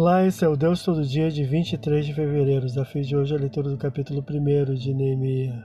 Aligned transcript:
Olá, 0.00 0.24
esse 0.24 0.44
é 0.44 0.48
o 0.48 0.54
Deus 0.54 0.84
Todo 0.84 1.04
Dia 1.04 1.28
de 1.28 1.42
23 1.42 2.06
de 2.06 2.14
fevereiro. 2.14 2.64
Desafio 2.64 3.02
de 3.02 3.16
hoje 3.16 3.34
é 3.34 3.36
a 3.36 3.40
leitura 3.40 3.68
do 3.68 3.76
capítulo 3.76 4.24
1 4.30 4.74
de 4.76 4.94
Neemias. 4.94 5.60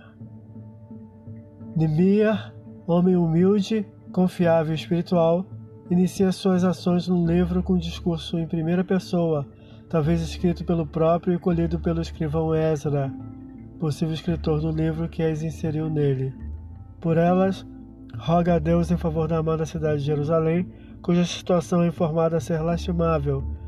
Neemias, 1.76 2.52
homem 2.88 3.16
humilde, 3.16 3.86
confiável 4.12 4.72
e 4.72 4.76
espiritual, 4.76 5.46
inicia 5.88 6.32
suas 6.32 6.64
ações 6.64 7.08
no 7.08 7.24
livro 7.28 7.62
com 7.62 7.74
um 7.74 7.78
discurso 7.78 8.40
em 8.40 8.48
primeira 8.48 8.84
pessoa, 8.84 9.46
talvez 9.88 10.20
escrito 10.20 10.66
pelo 10.66 10.88
próprio 10.88 11.36
e 11.36 11.40
colhido 11.40 11.80
pelo 11.80 12.02
escrivão 12.02 12.56
Ezra, 12.56 13.14
possível 13.80 14.16
escritor 14.16 14.60
do 14.60 14.72
livro 14.72 15.08
que 15.08 15.22
as 15.22 15.44
inseriu 15.44 15.92
nele. 15.92 16.34
Por 17.00 17.18
elas, 17.18 17.64
roga 18.18 18.56
a 18.56 18.60
Deus 18.60 18.90
em 18.90 18.98
favor 18.98 19.28
da 19.28 19.38
amada 19.38 19.64
cidade 19.64 20.00
de 20.00 20.08
Jerusalém, 20.08 20.68
cuja 21.04 21.24
situação 21.24 21.84
é 21.84 21.88
informada 21.88 22.38
a 22.38 22.40
ser 22.40 22.60
lastimável 22.64 23.62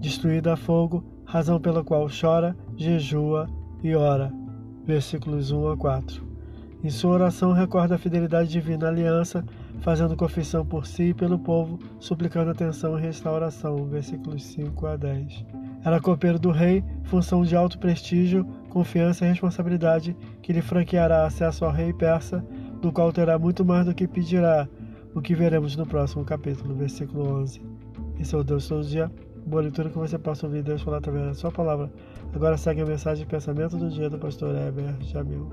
destruída 0.00 0.52
a 0.52 0.56
fogo, 0.56 1.04
razão 1.24 1.60
pela 1.60 1.82
qual 1.82 2.08
chora, 2.08 2.56
jejua 2.76 3.48
e 3.82 3.94
ora. 3.94 4.32
Versículos 4.86 5.50
1 5.50 5.68
a 5.68 5.76
4. 5.76 6.24
Em 6.82 6.90
sua 6.90 7.12
oração 7.12 7.52
recorda 7.52 7.94
a 7.94 7.98
fidelidade 7.98 8.50
divina 8.50 8.86
à 8.86 8.88
aliança, 8.90 9.42
fazendo 9.80 10.16
confissão 10.16 10.66
por 10.66 10.86
si 10.86 11.04
e 11.04 11.14
pelo 11.14 11.38
povo, 11.38 11.78
suplicando 11.98 12.50
atenção 12.50 12.98
e 12.98 13.02
restauração. 13.02 13.86
Versículos 13.86 14.44
5 14.44 14.86
a 14.86 14.96
10. 14.96 15.46
Era 15.82 16.00
copeiro 16.00 16.38
do 16.38 16.50
rei, 16.50 16.84
função 17.04 17.42
de 17.42 17.56
alto 17.56 17.78
prestígio, 17.78 18.44
confiança 18.68 19.24
e 19.24 19.28
responsabilidade 19.28 20.14
que 20.42 20.52
lhe 20.52 20.60
franqueará 20.60 21.24
acesso 21.24 21.64
ao 21.64 21.72
rei 21.72 21.92
persa, 21.92 22.44
do 22.82 22.92
qual 22.92 23.12
terá 23.12 23.38
muito 23.38 23.64
mais 23.64 23.86
do 23.86 23.94
que 23.94 24.06
pedirá, 24.06 24.68
o 25.14 25.22
que 25.22 25.34
veremos 25.34 25.76
no 25.76 25.86
próximo 25.86 26.24
capítulo, 26.24 26.74
versículo 26.74 27.40
11. 27.40 27.62
Esse 28.20 28.34
é 28.34 28.38
o 28.38 28.44
Deus 28.44 28.68
todo 28.68 28.84
dia 28.84 29.10
Boa 29.46 29.60
leitura 29.60 29.90
que 29.90 29.98
você 29.98 30.18
possa 30.18 30.46
ouvir 30.46 30.62
Deus 30.62 30.80
falar 30.80 30.98
através 30.98 31.26
da 31.26 31.34
sua 31.34 31.52
palavra. 31.52 31.92
Agora 32.34 32.56
segue 32.56 32.80
a 32.80 32.86
mensagem 32.86 33.24
de 33.24 33.30
pensamento 33.30 33.76
do 33.76 33.90
dia 33.90 34.08
do 34.08 34.18
pastor 34.18 34.56
Heber 34.56 34.96
Jamil. 35.02 35.50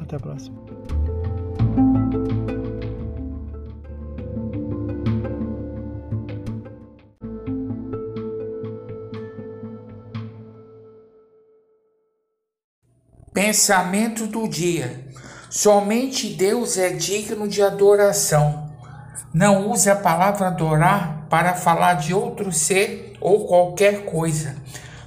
Até 0.00 0.16
a 0.16 0.20
próxima. 0.20 0.60
Pensamento 13.32 14.26
do 14.26 14.48
dia. 14.48 15.06
Somente 15.48 16.34
Deus 16.34 16.76
é 16.76 16.90
digno 16.90 17.46
de 17.46 17.62
adoração. 17.62 18.71
Não 19.34 19.70
use 19.70 19.88
a 19.88 19.96
palavra 19.96 20.48
adorar 20.48 21.26
para 21.30 21.54
falar 21.54 21.94
de 21.94 22.12
outro 22.12 22.52
ser 22.52 23.16
ou 23.18 23.46
qualquer 23.46 24.04
coisa. 24.04 24.56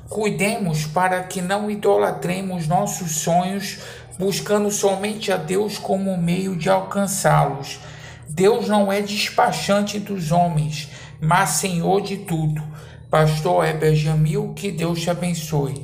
Cuidemos 0.10 0.88
para 0.88 1.22
que 1.24 1.42
não 1.42 1.70
idolatremos 1.70 2.68
nossos 2.68 3.18
sonhos, 3.18 3.80
buscando 4.18 4.72
somente 4.72 5.32
a 5.32 5.38
Deus 5.38 5.78
como 5.78 6.18
meio 6.18 6.56
de 6.56 6.72
alcançá-los. 6.72 7.80
Deus 8.28 8.68
não 8.68 8.92
é 8.92 9.00
despachante 9.00 10.00
dos 10.00 10.32
homens, 10.32 10.90
mas 11.22 11.52
Senhor 11.52 12.02
de 12.02 12.18
tudo. 12.18 12.64
Pastor 13.12 13.64
Heber 13.64 13.94
Jamil, 13.94 14.54
que 14.56 14.72
Deus 14.72 15.02
te 15.02 15.12
abençoe. 15.12 15.84